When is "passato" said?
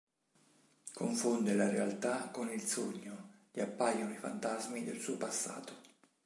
5.15-5.73